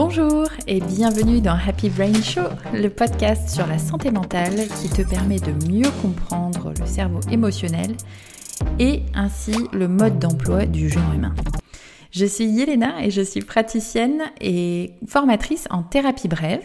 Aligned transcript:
Bonjour 0.00 0.46
et 0.68 0.78
bienvenue 0.78 1.40
dans 1.40 1.56
Happy 1.56 1.90
Brain 1.90 2.22
Show, 2.22 2.46
le 2.72 2.88
podcast 2.88 3.48
sur 3.48 3.66
la 3.66 3.78
santé 3.78 4.12
mentale 4.12 4.68
qui 4.80 4.88
te 4.88 5.02
permet 5.02 5.40
de 5.40 5.50
mieux 5.68 5.90
comprendre 6.00 6.72
le 6.78 6.86
cerveau 6.86 7.18
émotionnel 7.32 7.96
et 8.78 9.02
ainsi 9.12 9.56
le 9.72 9.88
mode 9.88 10.20
d'emploi 10.20 10.66
du 10.66 10.88
genre 10.88 11.12
humain. 11.12 11.34
Je 12.12 12.24
suis 12.24 12.44
Yelena 12.44 13.04
et 13.04 13.10
je 13.10 13.22
suis 13.22 13.40
praticienne 13.40 14.22
et 14.40 14.92
formatrice 15.08 15.66
en 15.68 15.82
thérapie 15.82 16.28
brève. 16.28 16.64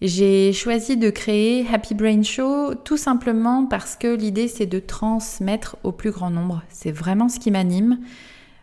J'ai 0.00 0.52
choisi 0.52 0.96
de 0.96 1.10
créer 1.10 1.66
Happy 1.66 1.94
Brain 1.94 2.22
Show 2.22 2.76
tout 2.76 2.96
simplement 2.96 3.66
parce 3.66 3.96
que 3.96 4.14
l'idée 4.14 4.46
c'est 4.46 4.66
de 4.66 4.78
transmettre 4.78 5.78
au 5.82 5.90
plus 5.90 6.12
grand 6.12 6.30
nombre. 6.30 6.62
C'est 6.68 6.92
vraiment 6.92 7.28
ce 7.28 7.40
qui 7.40 7.50
m'anime, 7.50 7.98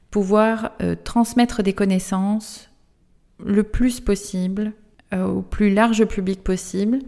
pouvoir 0.09 0.71
euh, 0.81 0.95
transmettre 1.03 1.63
des 1.63 1.73
connaissances 1.73 2.69
le 3.45 3.63
plus 3.63 3.99
possible 3.99 4.73
euh, 5.13 5.25
au 5.25 5.41
plus 5.41 5.73
large 5.73 6.05
public 6.05 6.43
possible. 6.43 6.99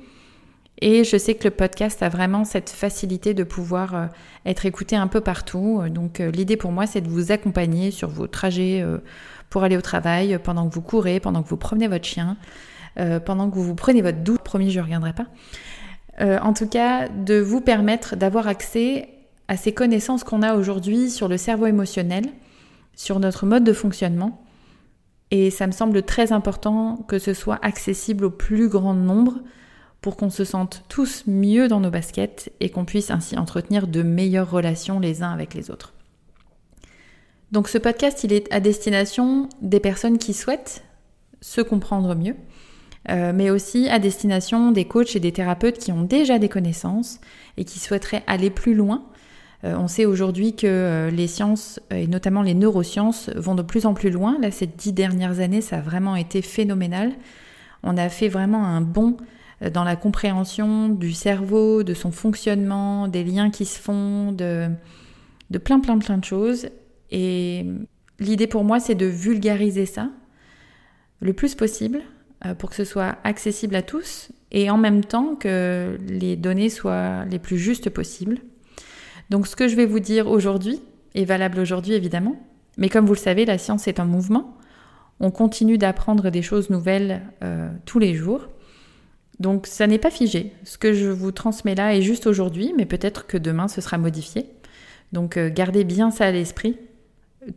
Et 0.82 1.06
je 1.06 1.18
sais 1.18 1.36
que 1.36 1.46
le 1.46 1.52
podcast 1.52 2.04
a 2.04 2.10
vraiment 2.10 2.44
cette 2.44 2.70
facilité 2.70 3.34
de 3.34 3.44
pouvoir 3.44 3.96
euh, 3.96 4.06
être 4.46 4.66
écouté 4.66 4.96
un 4.96 5.08
peu 5.08 5.22
partout. 5.22 5.82
Donc 5.90 6.20
l'idée 6.20 6.58
pour 6.58 6.72
moi, 6.72 6.86
c'est 6.86 7.02
de 7.02 7.08
vous 7.08 7.32
accompagner 7.32 7.92
sur 7.92 8.10
vos 8.10 8.28
trajets 8.28 8.86
pour 9.50 9.64
aller 9.64 9.78
au 9.78 9.82
travail, 9.82 10.38
pendant 10.44 10.68
que 10.68 10.74
vous 10.74 10.82
courez, 10.82 11.20
pendant 11.20 11.42
que 11.42 11.50
vous 11.50 11.58
promenez 11.58 11.88
votre 11.88 12.06
chien, 12.06 12.38
pendant 13.26 13.50
que 13.50 13.56
vous 13.56 13.64
vous 13.64 13.76
prenez 13.76 14.02
votre 14.02 14.20
douche. 14.20 14.40
Promis, 14.40 14.70
je 14.70 14.80
ne 14.80 14.84
reviendrai 14.84 15.14
pas. 15.14 15.26
en 16.20 16.54
tout 16.54 16.68
cas, 16.68 17.08
de 17.08 17.40
vous 17.40 17.62
permettre 17.62 18.18
d'avoir 18.18 18.48
accès 18.48 19.10
à 19.48 19.58
ces 19.58 19.74
connaissances 19.74 20.24
qu'on 20.24 20.44
a 20.44 20.56
aujourd'hui 20.56 21.10
sur 21.10 21.28
le 21.28 21.38
cerveau 21.38 21.68
émotionnel, 21.68 22.26
sur 22.96 23.20
notre 23.20 23.46
mode 23.46 23.64
de 23.64 23.74
fonctionnement 23.74 24.45
et 25.36 25.52
ça 25.52 25.68
me 25.68 25.74
semble 25.74 26.02
très 26.04 26.32
important 26.32 27.04
que 27.10 27.20
ce 27.20 27.34
soit 27.34 27.60
accessible 27.62 28.24
au 28.24 28.30
plus 28.30 28.70
grand 28.70 28.94
nombre 28.94 29.42
pour 30.00 30.16
qu'on 30.16 30.30
se 30.30 30.46
sente 30.46 30.84
tous 30.88 31.24
mieux 31.28 31.68
dans 31.68 31.82
nos 31.82 31.90
baskets 31.90 32.54
et 32.62 32.70
qu'on 32.70 32.86
puisse 32.86 33.12
ainsi 33.12 33.38
entretenir 33.38 33.88
de 33.88 34.02
meilleures 34.02 34.50
relations 34.50 34.98
les 34.98 35.24
uns 35.24 35.32
avec 35.32 35.54
les 35.54 35.72
autres. 35.72 35.94
Donc 37.52 37.68
ce 37.68 37.78
podcast, 37.78 38.24
il 38.24 38.32
est 38.32 38.52
à 38.54 38.62
destination 38.62 39.50
des 39.62 39.82
personnes 39.82 40.20
qui 40.20 40.34
souhaitent 40.34 40.86
se 41.42 41.60
comprendre 41.60 42.16
mieux, 42.16 42.36
euh, 43.10 43.34
mais 43.36 43.50
aussi 43.50 43.90
à 43.90 44.00
destination 44.00 44.72
des 44.72 44.86
coachs 44.86 45.18
et 45.18 45.20
des 45.20 45.34
thérapeutes 45.34 45.80
qui 45.80 45.92
ont 45.92 46.04
déjà 46.04 46.40
des 46.40 46.50
connaissances 46.50 47.20
et 47.58 47.66
qui 47.66 47.80
souhaiteraient 47.80 48.24
aller 48.26 48.50
plus 48.50 48.74
loin 48.74 49.04
on 49.74 49.88
sait 49.88 50.06
aujourd'hui 50.06 50.56
que 50.56 50.68
euh, 50.68 51.10
les 51.10 51.28
sciences, 51.28 51.80
euh, 51.92 51.98
et 51.98 52.08
notamment 52.08 52.42
les 52.42 52.54
neurosciences, 52.54 53.30
vont 53.36 53.56
de 53.56 53.62
plus 53.62 53.86
en 53.86 53.94
plus 53.94 54.10
loin. 54.10 54.38
Là, 54.42 54.52
ces 54.52 54.68
dix 54.68 54.94
dernières 54.94 55.40
années, 55.40 55.62
ça 55.62 55.78
a 55.78 55.82
vraiment 55.82 56.16
été 56.16 56.42
phénoménal. 56.42 57.14
On 57.84 57.98
a 57.98 58.10
fait 58.10 58.28
vraiment 58.28 58.66
un 58.66 58.82
bond 58.82 59.18
dans 59.74 59.84
la 59.84 59.96
compréhension 59.96 60.90
du 60.90 61.14
cerveau, 61.14 61.84
de 61.84 61.94
son 61.94 62.12
fonctionnement, 62.12 63.08
des 63.08 63.24
liens 63.24 63.50
qui 63.50 63.66
se 63.66 63.80
font, 63.80 64.32
de, 64.32 64.70
de 65.50 65.58
plein, 65.58 65.80
plein, 65.80 65.98
plein 65.98 66.18
de 66.18 66.26
choses. 66.26 66.68
Et 67.12 67.66
l'idée 68.20 68.48
pour 68.48 68.64
moi, 68.64 68.80
c'est 68.80 68.96
de 68.96 69.06
vulgariser 69.06 69.86
ça 69.86 70.10
le 71.22 71.32
plus 71.34 71.56
possible 71.56 72.02
pour 72.60 72.70
que 72.70 72.76
ce 72.76 72.84
soit 72.84 73.18
accessible 73.24 73.76
à 73.76 73.82
tous 73.82 74.30
et 74.52 74.70
en 74.70 74.78
même 74.78 75.04
temps 75.04 75.36
que 75.36 75.98
les 76.08 76.36
données 76.36 76.70
soient 76.70 77.24
les 77.26 77.40
plus 77.40 77.58
justes 77.58 77.90
possibles. 77.90 78.40
Donc 79.30 79.48
ce 79.48 79.56
que 79.56 79.68
je 79.68 79.76
vais 79.76 79.86
vous 79.86 80.00
dire 80.00 80.28
aujourd'hui 80.28 80.82
est 81.14 81.26
valable 81.26 81.60
aujourd'hui 81.60 81.94
évidemment, 81.94 82.36
mais 82.78 82.90
comme 82.90 83.06
vous 83.06 83.14
le 83.14 83.20
savez, 83.20 83.46
la 83.46 83.58
science 83.58 83.88
est 83.88 84.00
un 84.00 84.06
mouvement. 84.06 84.58
On 85.20 85.32
continue 85.32 85.78
d'apprendre 85.78 86.30
des 86.30 86.42
choses 86.42 86.70
nouvelles 86.70 87.22
euh, 87.44 87.70
tous 87.86 88.00
les 88.00 88.14
jours. 88.14 88.50
Donc 89.40 89.68
ça 89.68 89.88
n'est 89.88 89.98
pas 89.98 90.12
figé. 90.12 90.54
Ce 90.64 90.78
que 90.78 90.94
je 90.94 91.08
vous 91.08 91.32
transmets 91.32 91.76
là 91.76 91.96
est 91.96 92.02
juste 92.02 92.28
aujourd'hui, 92.28 92.74
mais 92.78 92.86
peut-être 92.86 93.28
que 93.28 93.38
demain 93.38 93.68
ce 93.68 93.82
sera 93.82 93.98
modifié. 93.98 94.48
Donc 95.14 95.38
euh, 95.38 95.50
gardez 95.50 95.84
bien 95.84 96.12
ça 96.12 96.26
à 96.26 96.32
l'esprit. 96.32 96.78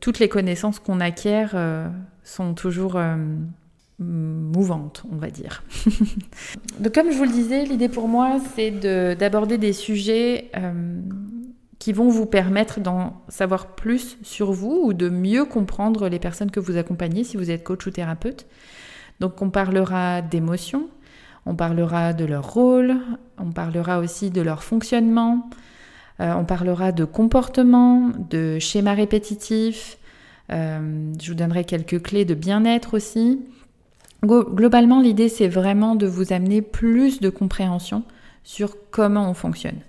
Toutes 0.01 0.19
les 0.19 0.29
connaissances 0.29 0.79
qu'on 0.79 1.01
acquiert 1.01 1.53
euh, 1.55 1.89
sont 2.23 2.55
toujours 2.55 3.01
mouvantes, 3.99 5.03
on 5.11 5.17
va 5.17 5.31
dire. 5.31 5.65
Donc 6.81 6.95
comme 6.95 7.11
je 7.11 7.17
vous 7.17 7.25
le 7.25 7.33
disais, 7.33 7.65
l'idée 7.65 7.89
pour 7.89 8.07
moi, 8.07 8.39
c'est 8.55 8.71
d'aborder 9.17 9.57
des 9.57 9.73
sujets 9.73 10.51
qui 11.89 11.95
vont 11.95 12.11
vous 12.11 12.27
permettre 12.27 12.81
d'en 12.81 13.15
savoir 13.29 13.69
plus 13.69 14.19
sur 14.23 14.53
vous 14.53 14.79
ou 14.85 14.93
de 14.93 15.09
mieux 15.09 15.47
comprendre 15.47 16.11
les 16.11 16.19
personnes 16.19 16.51
que 16.51 16.61
vous 16.61 16.77
accompagnez 16.77 17.25
si 17.25 17.39
vous 17.39 17.51
êtes 17.51 17.65
coach 17.65 17.87
ou 17.87 17.91
thérapeute. 17.91 18.45
Donc 19.21 19.41
on 19.41 19.49
parlera 19.49 20.21
d'émotions, 20.21 20.91
on 21.47 21.55
parlera 21.55 22.13
de 22.13 22.27
leur 22.27 22.53
rôle, 22.53 22.97
on 23.39 23.53
parlera 23.53 24.01
aussi 24.01 24.29
de 24.29 24.43
leur 24.43 24.65
fonctionnement, 24.65 25.49
euh, 26.21 26.35
on 26.35 26.45
parlera 26.45 26.93
de 26.93 27.07
comportement, 27.07 28.11
de 28.29 28.59
schémas 28.59 28.93
répétitifs, 28.93 29.97
euh, 30.53 31.15
je 31.19 31.31
vous 31.31 31.39
donnerai 31.39 31.65
quelques 31.65 32.03
clés 32.03 32.27
de 32.27 32.35
bien-être 32.35 32.93
aussi. 32.93 33.41
Globalement, 34.23 35.01
l'idée, 35.01 35.31
c'est 35.31 35.49
vraiment 35.49 35.95
de 35.95 36.07
vous 36.07 36.35
amener 36.35 36.61
plus 36.61 37.21
de 37.21 37.31
compréhension 37.31 38.03
sur 38.45 38.77
comment 38.91 39.31
on 39.31 39.33
fonctionne. 39.33 39.81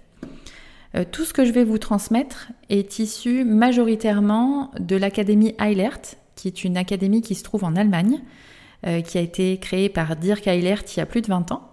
Euh, 0.95 1.03
tout 1.09 1.23
ce 1.23 1.33
que 1.33 1.45
je 1.45 1.51
vais 1.51 1.63
vous 1.63 1.77
transmettre 1.77 2.47
est 2.69 2.99
issu 2.99 3.45
majoritairement 3.45 4.71
de 4.79 4.95
l'académie 4.95 5.55
Eilert, 5.59 5.99
qui 6.35 6.47
est 6.47 6.63
une 6.63 6.77
académie 6.77 7.21
qui 7.21 7.35
se 7.35 7.43
trouve 7.43 7.63
en 7.63 7.75
Allemagne, 7.75 8.21
euh, 8.87 9.01
qui 9.01 9.17
a 9.17 9.21
été 9.21 9.57
créée 9.57 9.89
par 9.89 10.15
Dirk 10.15 10.47
Eilert 10.47 10.83
il 10.95 10.97
y 10.97 11.01
a 11.01 11.05
plus 11.05 11.21
de 11.21 11.27
20 11.27 11.51
ans. 11.51 11.69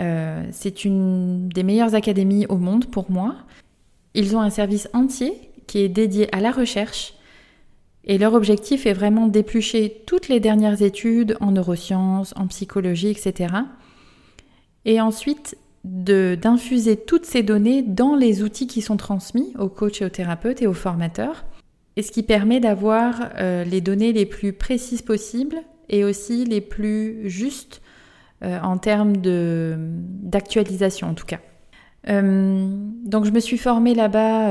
Euh, 0.00 0.44
c'est 0.50 0.84
une 0.84 1.48
des 1.48 1.62
meilleures 1.62 1.94
académies 1.94 2.46
au 2.46 2.56
monde 2.56 2.86
pour 2.86 3.10
moi. 3.10 3.36
Ils 4.14 4.36
ont 4.36 4.40
un 4.40 4.50
service 4.50 4.88
entier 4.92 5.32
qui 5.66 5.78
est 5.78 5.88
dédié 5.88 6.34
à 6.34 6.40
la 6.40 6.50
recherche 6.50 7.14
et 8.04 8.18
leur 8.18 8.34
objectif 8.34 8.86
est 8.86 8.92
vraiment 8.92 9.28
d'éplucher 9.28 10.02
toutes 10.06 10.28
les 10.28 10.40
dernières 10.40 10.82
études 10.82 11.36
en 11.40 11.52
neurosciences, 11.52 12.34
en 12.36 12.48
psychologie, 12.48 13.08
etc. 13.08 13.54
Et 14.84 15.00
ensuite 15.00 15.56
d'infuser 15.84 16.96
toutes 16.96 17.26
ces 17.26 17.42
données 17.42 17.82
dans 17.82 18.16
les 18.16 18.42
outils 18.42 18.66
qui 18.66 18.80
sont 18.80 18.96
transmis 18.96 19.52
aux 19.58 19.68
coachs 19.68 20.00
et 20.00 20.04
aux 20.06 20.10
thérapeutes 20.10 20.62
et 20.62 20.66
aux 20.66 20.72
formateurs, 20.72 21.44
et 21.96 22.02
ce 22.02 22.10
qui 22.10 22.22
permet 22.22 22.58
d'avoir 22.58 23.30
euh, 23.38 23.64
les 23.64 23.80
données 23.80 24.12
les 24.12 24.26
plus 24.26 24.52
précises 24.52 25.02
possibles 25.02 25.56
et 25.88 26.04
aussi 26.04 26.44
les 26.44 26.60
plus 26.60 27.28
justes 27.28 27.82
euh, 28.42 28.58
en 28.60 28.78
termes 28.78 29.16
d'actualisation 29.16 31.10
en 31.10 31.14
tout 31.14 31.26
cas. 31.26 31.40
Euh, 32.08 32.66
donc 33.04 33.24
je 33.24 33.30
me 33.30 33.40
suis 33.40 33.58
formée 33.58 33.94
là-bas 33.94 34.50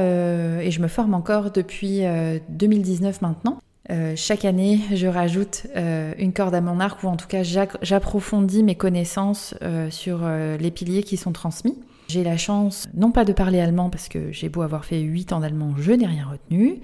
et 0.61 0.71
je 0.71 0.81
me 0.81 0.87
forme 0.87 1.13
encore 1.13 1.51
depuis 1.51 2.01
2019 2.49 3.21
maintenant. 3.21 3.59
Euh, 3.89 4.13
chaque 4.15 4.45
année, 4.45 4.79
je 4.93 5.07
rajoute 5.07 5.67
euh, 5.75 6.13
une 6.17 6.31
corde 6.31 6.55
à 6.55 6.61
mon 6.61 6.79
arc, 6.79 7.03
ou 7.03 7.07
en 7.07 7.17
tout 7.17 7.27
cas, 7.27 7.43
j'approfondis 7.43 8.63
mes 8.63 8.75
connaissances 8.75 9.55
euh, 9.61 9.89
sur 9.89 10.25
les 10.27 10.71
piliers 10.71 11.03
qui 11.03 11.17
sont 11.17 11.31
transmis. 11.31 11.77
J'ai 12.07 12.23
la 12.23 12.37
chance, 12.37 12.87
non 12.93 13.11
pas 13.11 13.25
de 13.25 13.33
parler 13.33 13.59
allemand, 13.59 13.89
parce 13.89 14.07
que 14.07 14.31
j'ai 14.31 14.49
beau 14.49 14.61
avoir 14.61 14.85
fait 14.85 14.99
8 14.99 15.33
ans 15.33 15.39
d'allemand, 15.39 15.73
je 15.77 15.91
n'ai 15.91 16.05
rien 16.05 16.27
retenu, 16.27 16.79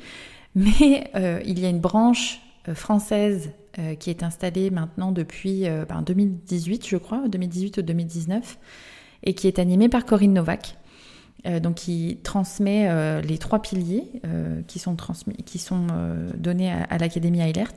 mais 0.55 1.09
il 1.45 1.59
y 1.59 1.65
a 1.65 1.69
une 1.69 1.79
branche 1.79 2.41
française 2.73 3.51
qui 3.99 4.09
est 4.09 4.23
installée 4.23 4.71
maintenant 4.71 5.11
depuis 5.11 5.65
2018, 6.05 6.81
ben, 6.81 6.87
je 6.87 6.97
crois, 6.97 7.27
2018 7.27 7.77
ou 7.77 7.81
2019, 7.81 8.57
et 9.23 9.33
qui 9.33 9.47
est 9.47 9.59
animée 9.59 9.89
par 9.89 10.05
Corinne 10.05 10.33
Novak. 10.33 10.75
Euh, 11.47 11.61
donc 11.61 11.75
qui 11.75 12.19
transmet 12.21 12.89
euh, 12.89 13.21
les 13.21 13.37
trois 13.37 13.61
piliers 13.61 14.03
euh, 14.25 14.61
qui 14.67 14.77
sont, 14.77 14.97
donnés 16.35 16.71
à, 16.71 16.97
l'Académie 16.97 17.39
Eilert. 17.39 17.71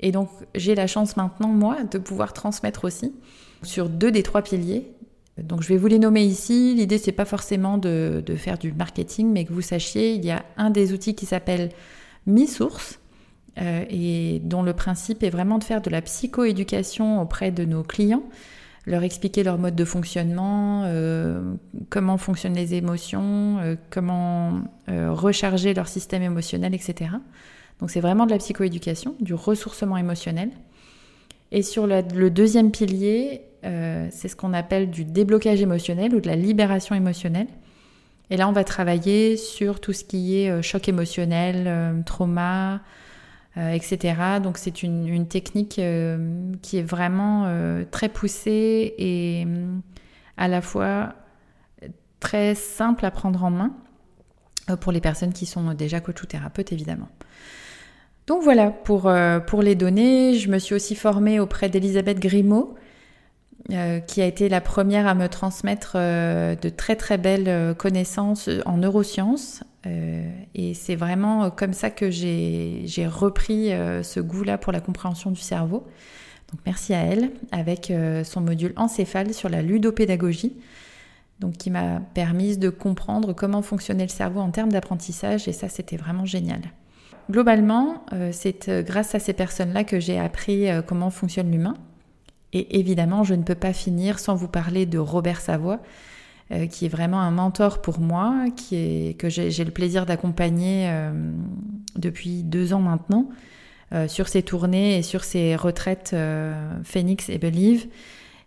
Et 0.00 0.12
donc 0.12 0.28
j'ai 0.54 0.74
la 0.74 0.86
chance 0.86 1.16
maintenant, 1.16 1.48
moi, 1.48 1.84
de 1.84 1.96
pouvoir 1.96 2.34
transmettre 2.34 2.84
aussi 2.84 3.14
sur 3.62 3.88
deux 3.88 4.10
des 4.10 4.22
trois 4.22 4.42
piliers. 4.42 4.92
Donc 5.38 5.62
je 5.62 5.68
vais 5.68 5.78
vous 5.78 5.86
les 5.86 5.98
nommer 5.98 6.22
ici. 6.22 6.74
L'idée, 6.74 6.98
c'est 6.98 7.12
pas 7.12 7.24
forcément 7.24 7.78
de, 7.78 8.22
de, 8.24 8.36
faire 8.36 8.58
du 8.58 8.72
marketing, 8.72 9.32
mais 9.32 9.46
que 9.46 9.54
vous 9.54 9.62
sachiez, 9.62 10.12
il 10.12 10.24
y 10.24 10.30
a 10.30 10.44
un 10.58 10.68
des 10.68 10.92
outils 10.92 11.14
qui 11.14 11.24
s'appelle 11.24 11.70
Mi-Source. 12.26 12.98
et 13.58 14.42
dont 14.44 14.62
le 14.62 14.74
principe 14.74 15.22
est 15.22 15.30
vraiment 15.30 15.56
de 15.56 15.64
faire 15.64 15.80
de 15.80 15.88
la 15.88 16.02
psychoéducation 16.02 17.22
auprès 17.22 17.50
de 17.50 17.64
nos 17.64 17.82
clients 17.82 18.24
leur 18.86 19.02
expliquer 19.02 19.42
leur 19.42 19.58
mode 19.58 19.74
de 19.74 19.84
fonctionnement, 19.84 20.84
euh, 20.84 21.42
comment 21.90 22.18
fonctionnent 22.18 22.54
les 22.54 22.74
émotions, 22.74 23.58
euh, 23.58 23.74
comment 23.90 24.60
euh, 24.88 25.12
recharger 25.12 25.74
leur 25.74 25.88
système 25.88 26.22
émotionnel, 26.22 26.72
etc. 26.72 27.10
Donc 27.80 27.90
c'est 27.90 28.00
vraiment 28.00 28.26
de 28.26 28.30
la 28.30 28.38
psychoéducation, 28.38 29.16
du 29.20 29.34
ressourcement 29.34 29.96
émotionnel. 29.96 30.50
Et 31.50 31.62
sur 31.62 31.86
le, 31.86 32.28
deuxième 32.30 32.70
pilier, 32.70 33.42
c'est 33.62 34.28
ce 34.28 34.34
qu'on 34.34 34.52
appelle 34.52 34.90
du 34.90 35.04
déblocage 35.04 35.60
émotionnel 35.60 36.14
ou 36.14 36.20
de 36.20 36.26
la 36.26 36.34
libération 36.34 36.94
émotionnelle. 36.94 37.46
Et 38.30 38.36
là, 38.36 38.48
on 38.48 38.52
va 38.52 38.64
travailler 38.64 39.36
sur 39.36 39.80
tout 39.80 39.92
ce 39.92 40.02
qui 40.02 40.38
est 40.38 40.62
choc 40.62 40.88
émotionnel, 40.88 42.02
trauma, 42.04 42.80
etc. 43.56 44.40
Donc 44.42 44.58
c'est 44.58 44.82
une, 44.82 45.26
technique 45.28 45.80
qui 46.62 46.76
est 46.78 46.82
vraiment 46.82 47.50
très 47.90 48.08
poussée 48.08 48.94
et 48.98 49.46
à 50.36 50.48
la 50.48 50.60
fois 50.60 51.14
très 52.20 52.54
simple 52.54 53.06
à 53.06 53.10
prendre 53.10 53.42
en 53.44 53.50
main 53.50 53.76
pour 54.80 54.92
les 54.92 55.00
personnes 55.00 55.32
qui 55.32 55.46
sont 55.46 55.72
déjà 55.74 56.00
coach 56.00 56.22
ou 56.22 56.26
thérapeutes 56.26 56.72
évidemment. 56.72 57.08
Donc 58.26 58.42
voilà, 58.42 58.70
pour, 58.70 59.08
les 59.62 59.74
données, 59.76 60.34
je 60.34 60.50
me 60.50 60.58
suis 60.58 60.74
aussi 60.74 60.96
formée 60.96 61.38
auprès 61.38 61.68
d'Elisabeth 61.68 62.18
Grimaud, 62.18 62.74
euh, 63.72 64.00
qui 64.00 64.20
a 64.20 64.26
été 64.26 64.48
la 64.48 64.60
première 64.60 65.06
à 65.06 65.14
me 65.14 65.28
transmettre 65.28 65.92
euh, 65.96 66.56
de 66.56 66.68
très 66.68 66.96
très 66.96 67.18
belles 67.18 67.48
euh, 67.48 67.74
connaissances 67.74 68.48
en 68.64 68.78
neurosciences. 68.78 69.62
Et 70.54 70.74
c'est 70.74 70.96
vraiment 70.96 71.50
comme 71.50 71.72
ça 71.72 71.90
que 71.90 72.10
j'ai 72.10 73.06
repris 73.06 73.70
ce 74.02 74.20
goût-là 74.20 74.58
pour 74.58 74.72
la 74.72 74.80
compréhension 74.80 75.30
du 75.30 75.40
cerveau. 75.40 75.86
Donc 76.52 76.60
merci 76.64 76.94
à 76.94 77.00
elle, 77.00 77.30
avec 77.52 77.92
son 78.24 78.40
module 78.40 78.72
encéphale 78.76 79.34
sur 79.34 79.48
la 79.48 79.62
ludopédagogie, 79.62 80.56
donc 81.40 81.54
qui 81.54 81.70
m'a 81.70 82.00
permis 82.14 82.56
de 82.56 82.70
comprendre 82.70 83.32
comment 83.32 83.62
fonctionnait 83.62 84.04
le 84.04 84.10
cerveau 84.10 84.40
en 84.40 84.50
termes 84.50 84.70
d'apprentissage, 84.70 85.48
et 85.48 85.52
ça 85.52 85.68
c'était 85.68 85.96
vraiment 85.96 86.24
génial. 86.24 86.60
Globalement, 87.30 88.06
c'est 88.30 88.70
grâce 88.86 89.14
à 89.14 89.18
ces 89.18 89.32
personnes-là 89.32 89.84
que 89.84 89.98
j'ai 89.98 90.18
appris 90.18 90.68
comment 90.86 91.10
fonctionne 91.10 91.50
l'humain, 91.50 91.74
et 92.52 92.78
évidemment, 92.78 93.24
je 93.24 93.34
ne 93.34 93.42
peux 93.42 93.56
pas 93.56 93.72
finir 93.72 94.18
sans 94.20 94.36
vous 94.36 94.48
parler 94.48 94.86
de 94.86 94.98
Robert 94.98 95.40
Savoie, 95.40 95.80
euh, 96.52 96.66
qui 96.68 96.86
est 96.86 96.88
vraiment 96.88 97.20
un 97.20 97.32
mentor 97.32 97.82
pour 97.82 97.98
moi, 97.98 98.44
qui 98.54 98.76
est, 98.76 99.18
que 99.18 99.28
j'ai 99.28 99.64
le 99.64 99.72
plaisir 99.72 100.06
d'accompagner 100.06 100.88
euh, 100.88 101.10
depuis 101.96 102.44
deux 102.44 102.72
ans 102.72 102.78
maintenant, 102.78 103.28
euh, 103.92 104.06
sur 104.06 104.28
ses 104.28 104.44
tournées 104.44 104.96
et 104.96 105.02
sur 105.02 105.24
ses 105.24 105.56
retraites 105.56 106.14
Phoenix 106.84 107.28
et 107.30 107.38
Believe. 107.38 107.88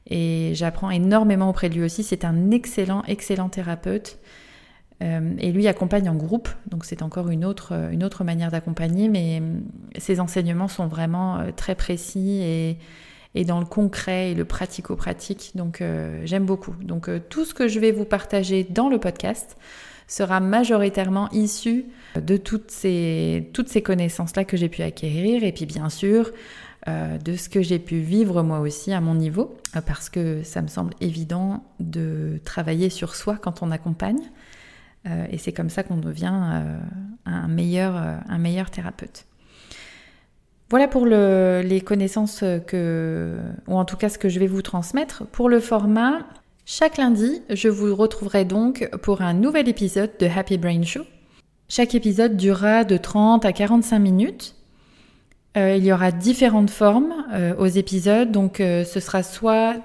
Et 0.10 0.54
j'apprends 0.56 0.92
énormément 0.92 1.50
auprès 1.50 1.68
de 1.68 1.76
lui 1.76 1.84
aussi. 1.84 2.04
C'est 2.04 2.24
un 2.24 2.52
excellent, 2.52 3.04
excellent 3.06 3.50
thérapeute. 3.50 4.18
et 5.02 5.52
lui 5.52 5.68
accompagne 5.68 6.10
en 6.10 6.16
groupe, 6.16 6.48
donc 6.68 6.86
c'est 6.86 7.02
encore 7.02 7.30
une 7.30 7.44
autre, 7.44 7.74
une 7.92 8.04
autre 8.04 8.24
manière 8.24 8.50
d'accompagner, 8.50 9.10
mais 9.10 9.42
ses 9.98 10.22
enseignements 10.22 10.70
sont 10.70 10.88
vraiment 10.88 11.40
très 11.56 11.76
précis 11.76 12.42
et, 12.44 12.78
et 13.36 13.46
dans 13.46 13.60
le 13.60 13.66
concret 13.66 14.32
et 14.32 14.36
le 14.36 14.46
pratico-pratique. 14.46 15.52
Donc 15.56 15.82
euh, 15.82 16.22
j'aime 16.26 16.46
beaucoup. 16.46 16.74
Donc 16.82 17.10
euh, 17.10 17.20
tout 17.30 17.46
ce 17.46 17.54
que 17.54 17.68
je 17.68 17.80
vais 17.80 17.92
vous 17.92 18.06
partager 18.06 18.64
dans 18.64 18.90
le 18.90 19.00
podcast 19.00 19.58
sera 20.08 20.40
majoritairement 20.40 21.30
issu 21.32 21.86
de 22.20 22.38
toutes 22.38 22.72
ces, 22.72 23.50
toutes 23.54 23.70
ces 23.70 23.84
connaissances-là 23.84 24.44
que 24.44 24.58
j'ai 24.58 24.70
pu 24.70 24.82
acquérir 24.82 25.44
et 25.44 25.52
puis 25.52 25.68
bien 25.68 25.90
sûr 25.90 26.32
euh, 26.88 27.20
de 27.20 27.36
ce 27.36 27.48
que 27.48 27.62
j'ai 27.62 27.78
pu 27.78 28.00
vivre 28.00 28.42
moi 28.42 28.60
aussi 28.60 28.92
à 28.92 29.02
mon 29.02 29.14
niveau 29.14 29.56
parce 29.86 30.10
que 30.10 30.42
ça 30.42 30.64
me 30.64 30.68
semble 30.68 30.96
évident 31.00 31.64
de 31.80 32.40
travailler 32.44 32.90
sur 32.90 33.16
soi 33.16 33.38
quand 33.40 33.62
on 33.62 33.70
accompagne 33.70 34.22
et 35.32 35.38
c'est 35.38 35.54
comme 35.54 35.70
ça 35.70 35.82
qu'on 35.82 35.98
devient 35.98 36.62
un, 37.26 37.48
meilleur, 37.48 37.96
un 37.96 38.38
meilleur 38.38 38.70
thérapeute. 38.70 39.29
Voilà 40.70 40.88
pour 40.88 41.06
les 41.06 41.82
connaissances 41.84 42.44
que, 42.68 43.38
ou 43.68 43.76
en 43.76 43.86
tout 43.86 43.98
cas 43.98 44.10
ce 44.10 44.18
que 44.18 44.30
je 44.30 44.40
vais 44.40 44.48
vous 44.48 44.62
transmettre. 44.62 45.26
Pour 45.28 45.50
le 45.50 45.60
format, 45.60 46.20
chaque 46.66 46.98
lundi, 46.98 47.42
je 47.50 47.68
vous 47.68 47.96
retrouverai 47.96 48.46
donc 48.46 48.88
pour 49.02 49.24
un 49.24 49.34
nouvel 49.34 49.68
épisode 49.68 50.12
de 50.20 50.28
Happy 50.28 50.60
Brain 50.60 50.84
Show. 50.84 51.02
Chaque 51.68 51.96
épisode 51.96 52.38
durera 52.38 52.84
de 52.84 52.98
30 52.98 53.46
à 53.46 53.54
45 53.54 53.98
minutes. 53.98 54.56
Euh, 55.58 55.76
il 55.76 55.84
y 55.84 55.92
aura 55.92 56.12
différentes 56.12 56.70
formes 56.70 57.26
euh, 57.34 57.56
aux 57.58 57.66
épisodes, 57.66 58.32
donc 58.32 58.60
euh, 58.60 58.84
ce 58.84 59.00
sera 59.00 59.24
soit 59.24 59.76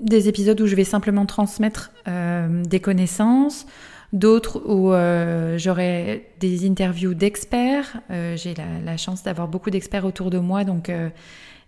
des 0.00 0.28
épisodes 0.28 0.58
où 0.60 0.66
je 0.66 0.74
vais 0.74 0.84
simplement 0.84 1.26
transmettre 1.26 1.92
des 2.06 2.80
connaissances, 2.80 3.66
d'autres 4.12 4.62
où 4.66 4.92
euh, 4.92 5.56
j'aurai 5.58 6.30
des 6.40 6.66
interviews 6.66 7.14
d'experts. 7.14 8.00
Euh, 8.10 8.36
j'ai 8.36 8.54
la, 8.54 8.96
chance 8.96 9.22
d'avoir 9.22 9.48
beaucoup 9.48 9.70
d'experts 9.70 10.04
autour 10.04 10.30
de 10.30 10.38
moi, 10.38 10.64
donc 10.64 10.88
euh, 10.88 11.08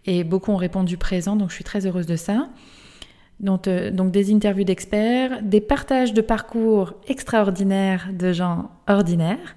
et 0.06 0.24
beaucoup 0.24 0.50
ont 0.50 0.56
répondu 0.56 0.96
présent, 0.96 1.36
donc 1.36 1.50
je 1.50 1.54
suis 1.54 1.64
très 1.64 1.86
heureuse 1.86 2.06
de 2.06 2.16
ça. 2.16 2.48
Donc, 3.40 3.68
donc 3.68 4.12
des 4.12 4.32
interviews 4.32 4.64
d'experts, 4.64 5.42
des 5.42 5.60
partages 5.60 6.12
de 6.12 6.20
parcours 6.20 6.94
extraordinaires 7.08 8.08
de 8.12 8.32
gens 8.32 8.70
ordinaires. 8.86 9.56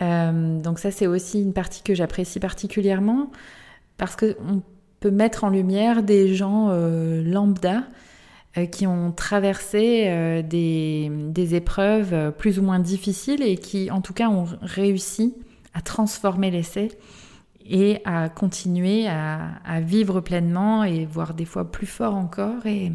donc 0.00 0.78
ça 0.78 0.90
c'est 0.90 1.06
aussi 1.06 1.40
une 1.40 1.54
partie 1.54 1.82
que 1.82 1.94
j'apprécie 1.94 2.38
particulièrement 2.38 3.30
parce 3.96 4.14
qu'on 4.14 4.62
peut 5.00 5.10
mettre 5.10 5.44
en 5.44 5.48
lumière 5.48 6.02
des 6.02 6.34
gens 6.34 6.68
lambda 6.68 7.76
euh, 7.76 7.80
qui 8.66 8.86
ont 8.86 9.12
traversé 9.12 10.04
euh, 10.06 10.42
des, 10.42 11.54
épreuves 11.54 12.12
euh, 12.12 12.30
plus 12.30 12.58
ou 12.58 12.62
moins 12.62 12.78
difficiles 12.78 13.42
et 13.42 13.56
qui 13.56 13.90
en 13.90 14.00
tout 14.00 14.12
cas 14.12 14.28
ont 14.28 14.46
réussi 14.62 15.34
à 15.74 15.80
transformer 15.80 16.50
l'essai 16.50 16.88
et 17.70 18.00
à 18.04 18.28
continuer 18.28 19.06
à, 19.06 19.80
vivre 19.82 20.20
pleinement 20.20 20.84
et 20.84 21.04
voire 21.04 21.34
des 21.34 21.44
fois 21.44 21.70
plus 21.70 21.86
fort 21.86 22.14
encore. 22.14 22.64
Et 22.64 22.92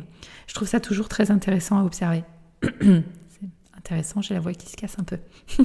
je 0.47 0.53
trouve 0.55 0.67
ça 0.67 0.79
toujours 0.79 1.07
très 1.07 1.29
intéressant 1.29 1.77
à 1.77 1.83
observer. 1.83 2.23
C'est 2.81 3.77
intéressant, 3.77 4.21
j'ai 4.21 4.33
la 4.33 4.39
voix 4.39 4.53
qui 4.53 4.67
se 4.67 4.75
casse 4.75 4.97
un 4.97 5.03
peu. 5.03 5.19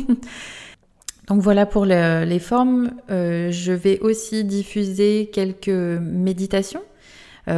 Donc 1.29 1.41
voilà 1.41 1.65
pour 1.65 1.87
les 1.87 2.39
formes. 2.39 2.91
je 3.09 3.73
vais 3.73 3.99
aussi 4.01 4.45
diffuser 4.45 5.31
quelques 5.33 5.69
méditations 5.69 6.83
euh, 6.83 6.85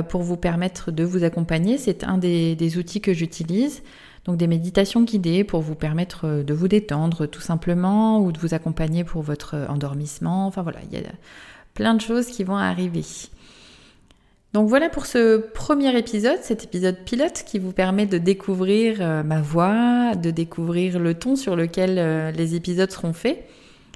pour 0.09 0.23
vous 0.23 0.37
permettre 0.37 0.91
de 0.91 1.05
vous 1.05 1.25
accompagner. 1.25 1.79
C'est 1.79 2.05
un 2.05 2.19
des, 2.19 2.79
outils 2.79 3.01
que 3.01 3.13
j'utilise. 3.13 3.83
Donc 4.25 4.37
des 4.37 4.47
méditations 4.47 5.03
guidées 5.03 5.45
pour 5.45 5.63
vous 5.63 5.75
permettre 5.75 6.27
euh, 6.27 6.43
de 6.43 6.53
vous 6.53 6.69
détendre 6.69 7.27
tout 7.27 7.41
simplement 7.41 8.21
ou 8.21 8.33
de 8.33 8.39
vous 8.39 8.55
accompagner 8.55 9.05
pour 9.05 9.23
votre 9.23 9.57
endormissement. 9.69 10.47
Enfin 10.47 10.63
voilà, 10.63 10.79
il 10.91 10.99
y 10.99 11.03
a 11.03 11.09
plein 11.75 11.95
de 11.95 12.01
choses 12.01 12.27
qui 12.27 12.45
vont 12.45 12.57
arriver. 12.57 13.05
Donc 14.53 14.69
voilà 14.69 14.89
pour 14.89 15.07
ce 15.07 15.39
premier 15.39 15.97
épisode, 15.97 16.39
cet 16.43 16.65
épisode 16.65 16.99
pilote 17.05 17.45
qui 17.47 17.59
vous 17.59 17.73
permet 17.73 18.05
de 18.05 18.19
découvrir 18.19 18.99
euh, 19.01 19.23
ma 19.23 19.41
voix, 19.41 20.15
de 20.17 20.31
découvrir 20.31 20.99
le 20.99 21.15
ton 21.15 21.37
sur 21.37 21.57
lequel 21.57 22.35
les 22.37 22.55
épisodes 22.55 22.91
seront 22.91 23.13
faits. 23.13 23.49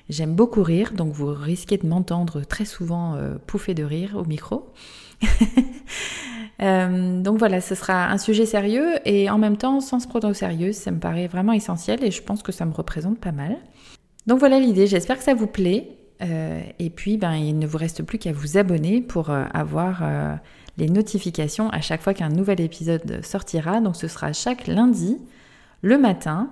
J'aime 0.08 0.34
beaucoup 0.34 0.62
rire, 0.62 0.92
donc 0.92 1.12
vous 1.12 1.26
risquez 1.26 1.76
de 1.76 1.86
m'entendre 1.86 2.42
très 2.42 2.66
souvent 2.66 3.18
pouffer 3.46 3.72
de 3.72 3.82
rire 3.82 4.16
au 4.16 4.24
micro. 4.26 4.70
Euh, 6.62 7.20
donc 7.20 7.38
voilà, 7.38 7.60
ce 7.60 7.74
sera 7.74 8.10
un 8.10 8.16
sujet 8.16 8.46
sérieux 8.46 8.94
et 9.04 9.28
en 9.28 9.38
même 9.38 9.56
temps 9.56 9.80
sans 9.80 9.98
se 9.98 10.06
prendre 10.06 10.28
au 10.28 10.34
sérieux. 10.34 10.72
Ça 10.72 10.92
me 10.92 11.00
paraît 11.00 11.26
vraiment 11.26 11.52
essentiel 11.52 12.04
et 12.04 12.12
je 12.12 12.22
pense 12.22 12.44
que 12.44 12.52
ça 12.52 12.64
me 12.64 12.72
représente 12.72 13.18
pas 13.18 13.32
mal. 13.32 13.56
Donc 14.28 14.38
voilà 14.38 14.60
l'idée, 14.60 14.86
j'espère 14.86 15.18
que 15.18 15.24
ça 15.24 15.34
vous 15.34 15.48
plaît. 15.48 15.98
Euh, 16.22 16.62
et 16.78 16.90
puis, 16.90 17.16
ben, 17.16 17.34
il 17.34 17.58
ne 17.58 17.66
vous 17.66 17.76
reste 17.76 18.04
plus 18.04 18.18
qu'à 18.18 18.32
vous 18.32 18.56
abonner 18.56 19.00
pour 19.00 19.30
euh, 19.30 19.44
avoir 19.52 20.04
les 20.78 20.88
notifications 20.88 21.70
à 21.70 21.80
chaque 21.80 22.02
fois 22.02 22.14
qu'un 22.14 22.28
nouvel 22.28 22.60
épisode 22.60 23.24
sortira. 23.24 23.80
Donc 23.80 23.96
ce 23.96 24.06
sera 24.06 24.32
chaque 24.32 24.66
lundi, 24.68 25.18
le 25.82 25.98
matin. 25.98 26.50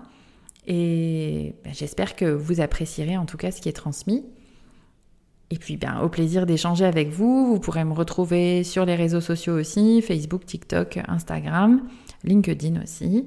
Et 0.67 1.55
ben, 1.65 1.73
j'espère 1.73 2.17
que 2.17 2.25
vous 2.25 2.61
apprécierez 2.61 3.17
en 3.17 3.25
tout 3.25 3.37
cas 3.37 3.51
ce 3.51 3.61
qui 3.61 3.69
est 3.69 3.73
transmis. 3.73 4.25
Et 5.53 5.59
puis, 5.59 5.77
bien, 5.77 6.01
au 6.01 6.09
plaisir 6.09 6.47
d'échanger 6.47 6.87
avec 6.87 7.11
vous. 7.11 7.45
Vous 7.45 7.61
pourrez 7.61 7.85
me 7.85 7.93
retrouver 7.93 8.65
sur 8.65 8.87
les 8.87 8.95
réseaux 8.95 9.21
sociaux 9.21 9.53
aussi, 9.53 10.01
Facebook, 10.01 10.47
TikTok, 10.47 11.01
Instagram, 11.07 11.83
LinkedIn 12.25 12.83
aussi. 12.83 13.27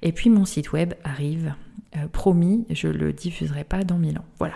Et 0.00 0.12
puis, 0.12 0.30
mon 0.30 0.44
site 0.44 0.72
web 0.72 0.94
arrive. 1.02 1.54
Euh, 1.96 2.06
promis, 2.06 2.66
je 2.70 2.86
le 2.86 3.12
diffuserai 3.12 3.64
pas 3.64 3.82
dans 3.82 3.98
mille 3.98 4.16
ans. 4.16 4.24
Voilà. 4.38 4.54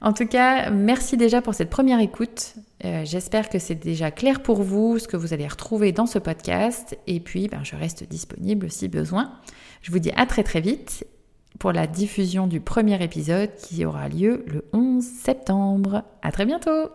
En 0.00 0.12
tout 0.12 0.26
cas, 0.26 0.70
merci 0.70 1.16
déjà 1.16 1.40
pour 1.40 1.54
cette 1.54 1.70
première 1.70 2.00
écoute. 2.00 2.56
Euh, 2.84 3.04
j'espère 3.04 3.48
que 3.48 3.60
c'est 3.60 3.76
déjà 3.76 4.10
clair 4.10 4.42
pour 4.42 4.64
vous 4.64 4.98
ce 4.98 5.06
que 5.06 5.16
vous 5.16 5.32
allez 5.32 5.46
retrouver 5.46 5.92
dans 5.92 6.06
ce 6.06 6.18
podcast. 6.18 6.98
Et 7.06 7.20
puis, 7.20 7.46
ben, 7.46 7.62
je 7.62 7.76
reste 7.76 8.08
disponible 8.08 8.72
si 8.72 8.88
besoin. 8.88 9.30
Je 9.82 9.92
vous 9.92 10.00
dis 10.00 10.10
à 10.16 10.26
très 10.26 10.42
très 10.42 10.60
vite 10.60 11.06
pour 11.62 11.72
la 11.72 11.86
diffusion 11.86 12.48
du 12.48 12.58
premier 12.58 13.00
épisode 13.04 13.54
qui 13.54 13.84
aura 13.84 14.08
lieu 14.08 14.44
le 14.48 14.64
11 14.72 15.04
septembre. 15.04 16.02
À 16.20 16.32
très 16.32 16.44
bientôt! 16.44 16.90